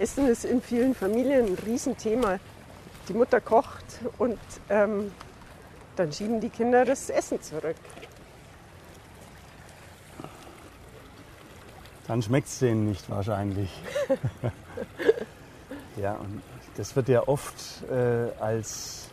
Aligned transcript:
Essen 0.00 0.26
ist 0.28 0.44
in 0.46 0.62
vielen 0.62 0.94
Familien 0.94 1.46
ein 1.46 1.58
Riesenthema. 1.66 2.38
Die 3.08 3.12
Mutter 3.12 3.40
kocht 3.40 3.84
und 4.16 4.38
ähm, 4.70 5.12
dann 5.96 6.10
schieben 6.10 6.40
die 6.40 6.48
Kinder 6.48 6.86
das 6.86 7.10
Essen 7.10 7.42
zurück. 7.42 7.76
Dann 12.06 12.22
schmeckt 12.22 12.48
es 12.48 12.60
denen 12.60 12.86
nicht 12.86 13.10
wahrscheinlich. 13.10 13.70
ja, 15.96 16.14
und 16.14 16.40
das 16.76 16.96
wird 16.96 17.10
ja 17.10 17.28
oft 17.28 17.84
äh, 17.90 18.30
als, 18.40 19.08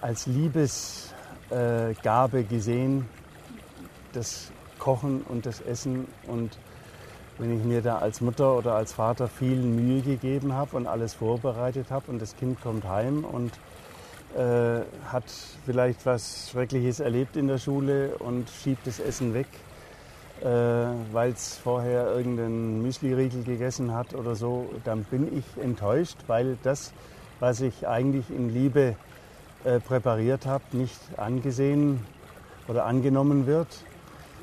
als 0.00 0.26
Liebesgabe 0.26 2.40
äh, 2.40 2.44
gesehen, 2.44 3.06
das 4.14 4.50
Kochen 4.78 5.20
und 5.22 5.44
das 5.44 5.60
Essen. 5.60 6.08
Und 6.26 6.56
wenn 7.38 7.58
ich 7.58 7.64
mir 7.64 7.82
da 7.82 7.98
als 7.98 8.20
Mutter 8.20 8.56
oder 8.56 8.74
als 8.74 8.92
Vater 8.92 9.28
viel 9.28 9.56
Mühe 9.56 10.02
gegeben 10.02 10.52
habe 10.52 10.76
und 10.76 10.86
alles 10.86 11.14
vorbereitet 11.14 11.90
habe 11.90 12.10
und 12.10 12.20
das 12.20 12.36
Kind 12.36 12.60
kommt 12.60 12.84
heim 12.84 13.24
und 13.24 13.52
äh, 14.36 14.82
hat 15.10 15.24
vielleicht 15.66 16.06
was 16.06 16.50
Schreckliches 16.50 17.00
erlebt 17.00 17.36
in 17.36 17.48
der 17.48 17.58
Schule 17.58 18.16
und 18.18 18.48
schiebt 18.48 18.86
das 18.86 18.98
Essen 18.98 19.34
weg, 19.34 19.48
äh, 20.40 20.46
weil 21.12 21.32
es 21.32 21.58
vorher 21.58 22.14
irgendeinen 22.14 22.82
Müsli-Riegel 22.82 23.44
gegessen 23.44 23.92
hat 23.92 24.14
oder 24.14 24.34
so, 24.34 24.70
dann 24.84 25.04
bin 25.04 25.36
ich 25.36 25.62
enttäuscht, 25.62 26.16
weil 26.26 26.56
das, 26.62 26.92
was 27.40 27.60
ich 27.60 27.86
eigentlich 27.86 28.30
in 28.30 28.52
Liebe 28.52 28.96
äh, 29.64 29.80
präpariert 29.80 30.46
habe, 30.46 30.64
nicht 30.72 30.98
angesehen 31.16 32.04
oder 32.68 32.84
angenommen 32.86 33.46
wird. 33.46 33.68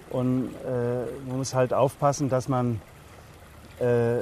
Und 0.09 0.49
äh, 0.65 1.27
man 1.27 1.37
muss 1.37 1.53
halt 1.53 1.73
aufpassen, 1.73 2.29
dass 2.29 2.47
man 2.47 2.81
äh, 3.79 4.21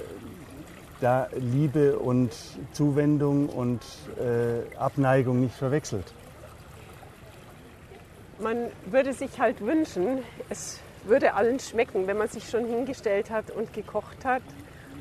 da 1.00 1.28
Liebe 1.36 1.98
und 2.00 2.32
Zuwendung 2.74 3.50
und 3.50 3.82
äh, 4.20 4.76
Abneigung 4.78 5.40
nicht 5.40 5.56
verwechselt. 5.56 6.14
Man 8.40 8.68
würde 8.86 9.14
sich 9.14 9.40
halt 9.40 9.62
wünschen, 9.62 10.20
es 10.50 10.80
würde 11.06 11.34
allen 11.34 11.60
schmecken, 11.60 12.08
wenn 12.08 12.18
man 12.18 12.28
sich 12.28 12.50
schon 12.50 12.66
hingestellt 12.66 13.30
hat 13.30 13.52
und 13.52 13.74
gekocht 13.74 14.26
hat. 14.26 14.44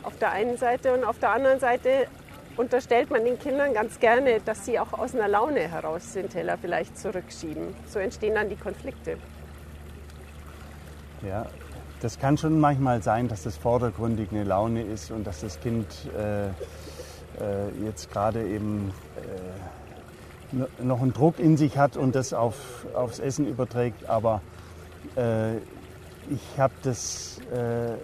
Auf 0.03 0.17
der 0.19 0.31
einen 0.33 0.57
Seite 0.57 0.95
und 0.95 1.05
auf 1.05 1.19
der 1.19 1.31
anderen 1.31 1.59
Seite 1.59 2.07
unterstellt 2.57 3.11
man 3.11 3.25
den 3.25 3.39
Kindern 3.39 3.75
ganz 3.75 3.99
gerne, 4.01 4.41
dass 4.41 4.65
sie 4.65 4.79
auch 4.79 4.93
aus 4.93 5.15
einer 5.15 5.29
Laune 5.29 5.69
heraus 5.69 6.13
den 6.13 6.31
Teller 6.31 6.57
vielleicht 6.57 6.99
zurückschieben. 6.99 7.75
So 7.87 7.99
entstehen 7.99 8.35
dann 8.35 8.49
die 8.49 8.57
Konflikte. 8.57 9.19
Ja, 11.27 11.47
das 12.03 12.19
kann 12.21 12.39
schon 12.39 12.61
manchmal 12.61 13.03
sein, 13.03 13.27
dass 13.27 13.43
das 13.43 13.57
vordergründig 13.57 14.29
eine 14.31 14.45
Laune 14.45 14.83
ist 14.83 15.11
und 15.11 15.27
dass 15.27 15.41
das 15.41 15.59
Kind 15.61 15.87
äh, 16.17 16.47
äh, 16.47 16.51
jetzt 17.85 18.13
gerade 18.13 18.47
eben 18.47 18.93
äh, 20.53 20.83
noch 20.85 21.03
einen 21.03 21.13
Druck 21.13 21.41
in 21.41 21.57
sich 21.57 21.79
hat 21.79 21.97
und 21.97 22.15
das 22.15 22.33
auf, 22.33 22.87
aufs 22.95 23.19
Essen 23.19 23.49
überträgt. 23.49 24.09
Aber 24.09 24.41
äh, 25.17 25.57
ich 25.57 26.59
habe 26.59 26.75
das 26.85 27.41
äh, 27.53 27.95
äh, 27.95 27.97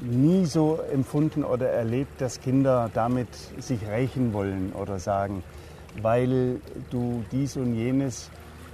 nie 0.00 0.46
so 0.46 0.80
empfunden 0.92 1.44
oder 1.44 1.68
erlebt, 1.68 2.20
dass 2.20 2.40
Kinder 2.40 2.90
damit 2.92 3.28
sich 3.60 3.86
rächen 3.86 4.32
wollen 4.32 4.72
oder 4.72 4.98
sagen, 4.98 5.44
weil 6.02 6.60
du 6.90 7.24
dies 7.30 7.56
und 7.56 7.74
jenes 7.74 8.30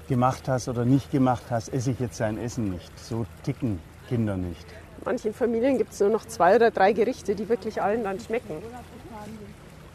gemacht 0.09 0.49
hast 0.49 0.69
oder 0.69 0.85
nicht 0.85 1.11
gemacht 1.11 1.45
hast, 1.51 1.69
esse 1.73 1.91
ich 1.91 2.01
jetzt 2.01 2.17
sein 2.17 2.39
Essen 2.39 2.71
nicht. 2.71 2.99
So 2.99 3.27
ticken 3.43 3.81
Kinder 4.09 4.37
nicht. 4.37 4.67
In 4.99 5.05
manchen 5.05 5.35
Familien 5.35 5.79
gibt 5.79 5.93
es 5.93 6.01
nur 6.01 6.11
noch 6.11 6.25
zwei 6.25 6.57
oder 6.57 6.71
drei 6.71 6.93
Gerichte, 6.93 7.35
die 7.35 7.49
wirklich 7.49 7.83
allen 7.83 8.05
dann 8.05 8.21
schmecken. 8.21 8.57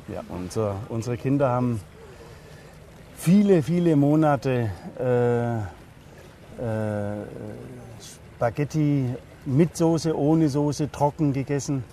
Ja, 0.07 0.23
unser, 0.29 0.75
unsere 0.89 1.17
Kinder 1.17 1.49
haben 1.49 1.79
viele, 3.15 3.63
viele 3.63 3.95
Monate 3.95 4.69
äh, 4.99 5.57
äh, 5.57 5.61
Spaghetti 8.35 9.15
mit 9.45 9.77
Soße, 9.77 10.17
ohne 10.17 10.49
Soße, 10.49 10.91
trocken 10.91 11.33
gegessen. 11.33 11.83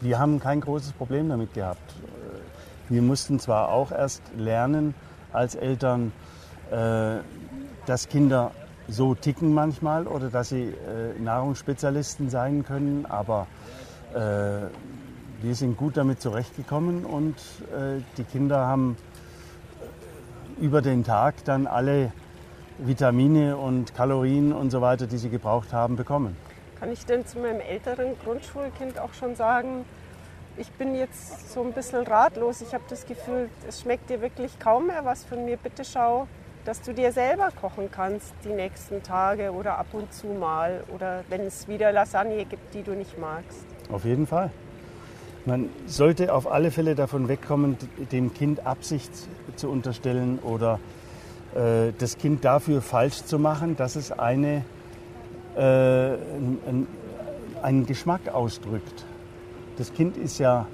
Wir 0.00 0.18
haben 0.18 0.40
kein 0.40 0.60
großes 0.60 0.92
Problem 0.92 1.28
damit 1.28 1.54
gehabt. 1.54 1.94
Wir 2.88 3.00
mussten 3.00 3.38
zwar 3.38 3.70
auch 3.70 3.92
erst 3.92 4.22
lernen 4.36 4.94
als 5.34 5.54
Eltern, 5.54 6.12
äh, 6.70 7.16
dass 7.86 8.08
Kinder 8.08 8.52
so 8.88 9.14
ticken 9.14 9.52
manchmal 9.52 10.06
oder 10.06 10.28
dass 10.28 10.50
sie 10.50 10.62
äh, 10.62 11.20
Nahrungsspezialisten 11.20 12.30
sein 12.30 12.64
können, 12.64 13.06
aber 13.06 13.46
äh, 14.14 14.18
wir 15.42 15.54
sind 15.54 15.76
gut 15.76 15.96
damit 15.96 16.22
zurechtgekommen 16.22 17.04
und 17.04 17.34
die 18.16 18.24
Kinder 18.24 18.66
haben 18.66 18.96
über 20.58 20.80
den 20.80 21.04
Tag 21.04 21.44
dann 21.44 21.66
alle 21.66 22.12
Vitamine 22.78 23.58
und 23.58 23.94
Kalorien 23.94 24.54
und 24.54 24.70
so 24.70 24.80
weiter, 24.80 25.06
die 25.06 25.18
sie 25.18 25.28
gebraucht 25.28 25.74
haben, 25.74 25.96
bekommen. 25.96 26.34
Kann 26.80 26.90
ich 26.90 27.04
denn 27.04 27.26
zu 27.26 27.40
meinem 27.40 27.60
älteren 27.60 28.18
Grundschulkind 28.24 28.98
auch 28.98 29.12
schon 29.12 29.36
sagen, 29.36 29.84
ich 30.56 30.70
bin 30.72 30.94
jetzt 30.94 31.52
so 31.52 31.62
ein 31.62 31.72
bisschen 31.72 32.06
ratlos. 32.06 32.60
Ich 32.60 32.74
habe 32.74 32.84
das 32.88 33.06
Gefühl, 33.06 33.48
es 33.68 33.80
schmeckt 33.80 34.10
dir 34.10 34.20
wirklich 34.20 34.58
kaum 34.58 34.86
mehr 34.86 35.04
was 35.04 35.24
von 35.24 35.44
mir. 35.44 35.56
Bitte 35.56 35.84
schau, 35.84 36.28
dass 36.64 36.80
du 36.80 36.94
dir 36.94 37.12
selber 37.12 37.50
kochen 37.60 37.90
kannst 37.90 38.32
die 38.44 38.52
nächsten 38.52 39.02
Tage 39.02 39.52
oder 39.52 39.78
ab 39.78 39.88
und 39.92 40.12
zu 40.12 40.28
mal 40.28 40.84
oder 40.94 41.24
wenn 41.28 41.42
es 41.42 41.68
wieder 41.68 41.92
Lasagne 41.92 42.44
gibt, 42.44 42.74
die 42.74 42.82
du 42.82 42.92
nicht 42.92 43.18
magst. 43.18 43.66
Auf 43.90 44.04
jeden 44.04 44.26
Fall. 44.26 44.50
Man 45.44 45.68
sollte 45.86 46.32
auf 46.32 46.50
alle 46.50 46.70
Fälle 46.70 46.94
davon 46.94 47.28
wegkommen, 47.28 47.76
dem 48.12 48.32
Kind 48.32 48.64
Absicht 48.64 49.10
zu 49.56 49.68
unterstellen 49.68 50.38
oder 50.38 50.80
äh, 51.54 51.92
das 51.98 52.16
Kind 52.16 52.46
dafür 52.46 52.80
falsch 52.80 53.24
zu 53.24 53.38
machen, 53.38 53.76
dass 53.76 53.96
es 53.96 54.10
eine, 54.10 54.64
äh, 55.54 55.60
einen, 55.60 56.86
einen 57.60 57.84
Geschmack 57.84 58.28
ausdrückt. 58.32 59.04
Das 59.76 59.92
Kind 59.92 60.16
ist 60.16 60.38
ja 60.38 60.66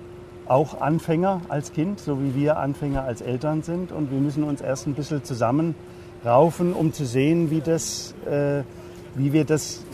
auch 0.46 0.80
Anfänger 0.80 1.42
als 1.48 1.72
Kind, 1.72 2.00
so 2.00 2.20
wie 2.22 2.34
wir 2.34 2.58
Anfänger 2.58 3.04
als 3.04 3.20
Eltern 3.20 3.62
sind. 3.62 3.92
Und 3.92 4.10
wir 4.10 4.18
müssen 4.18 4.42
uns 4.42 4.60
erst 4.60 4.86
ein 4.86 4.94
bisschen 4.94 5.24
zusammenraufen, 5.24 6.72
um 6.72 6.92
zu 6.92 7.06
sehen, 7.06 7.50
wie, 7.50 7.60
das, 7.60 8.14
äh, 8.28 8.62
wie 9.14 9.32
wir 9.32 9.44
das 9.44 9.84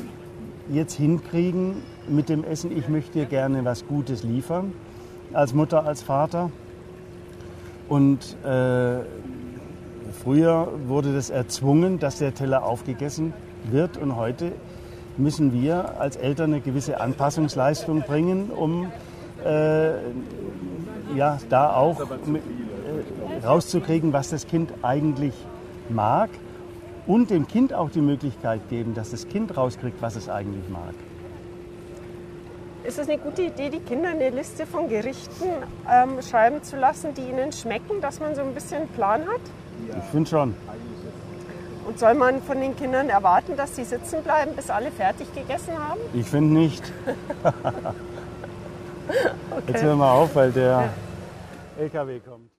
jetzt 0.71 0.95
hinkriegen 0.95 1.83
mit 2.09 2.29
dem 2.29 2.43
Essen. 2.43 2.77
Ich 2.77 2.89
möchte 2.89 3.21
dir 3.21 3.27
gerne 3.27 3.65
was 3.65 3.87
Gutes 3.87 4.23
liefern, 4.23 4.73
als 5.33 5.55
Mutter, 5.55 5.85
als 5.85 6.03
Vater. 6.03 6.51
Und 7.89 8.37
äh, 8.45 9.01
früher 10.25 10.69
wurde 10.87 11.13
das 11.13 11.31
erzwungen, 11.31 11.99
dass 11.99 12.19
der 12.19 12.35
Teller 12.35 12.65
aufgegessen 12.65 13.33
wird. 13.71 13.99
Und 13.99 14.17
heute 14.17 14.53
müssen 15.19 15.53
wir 15.53 16.01
als 16.01 16.17
Eltern 16.17 16.53
eine 16.53 16.61
gewisse 16.61 17.01
Anpassungsleistung 17.01 18.03
bringen, 18.03 18.51
um 18.51 18.91
äh, 19.45 19.91
ja, 21.15 21.39
da 21.49 21.75
auch 21.75 22.01
äh, 22.01 23.47
rauszukriegen, 23.47 24.13
was 24.13 24.31
das 24.31 24.47
Kind 24.47 24.73
eigentlich 24.83 25.35
mag 25.89 26.31
und 27.07 27.31
dem 27.31 27.47
Kind 27.47 27.73
auch 27.73 27.91
die 27.91 28.01
Möglichkeit 28.01 28.69
geben, 28.69 28.95
dass 28.95 29.11
das 29.11 29.29
Kind 29.29 29.57
rauskriegt, 29.57 30.03
was 30.03 30.17
es 30.17 30.29
eigentlich 30.29 30.69
mag. 30.69 30.95
Ist 32.85 32.99
es 32.99 33.09
eine 33.09 33.19
gute 33.19 33.43
Idee, 33.43 33.69
die 33.69 33.81
Kinder 33.81 34.11
eine 34.11 34.31
Liste 34.31 34.65
von 34.65 34.89
Gerichten 34.89 35.49
ähm, 35.91 36.23
schreiben 36.23 36.63
zu 36.63 36.77
lassen, 36.77 37.15
die 37.15 37.23
ihnen 37.23 37.51
schmecken, 37.51 38.01
dass 38.01 38.21
man 38.21 38.35
so 38.37 38.43
ein 38.43 38.55
bisschen 38.55 38.83
einen 38.83 38.89
Plan 38.91 39.23
hat? 39.23 39.41
Ich 39.99 40.05
finde 40.11 40.31
schon. 40.31 40.55
Und 41.87 42.01
soll 42.01 42.15
man 42.15 42.43
von 42.43 42.61
den 42.61 42.75
Kindern 42.75 43.09
erwarten, 43.09 43.57
dass 43.57 43.77
sie 43.77 43.85
sitzen 43.85 44.23
bleiben, 44.25 44.57
bis 44.57 44.71
alle 44.71 44.91
fertig 44.91 45.33
gegessen 45.33 45.79
haben? 45.79 46.01
Ich 46.13 46.27
finde 46.27 46.53
nicht. 46.53 46.83
okay. 49.53 49.63
Jetzt 49.69 49.83
hören 49.85 49.99
wir 49.99 50.11
auf, 50.11 50.35
weil 50.35 50.51
der 50.51 50.91
LKW 51.79 52.19
kommt. 52.19 52.56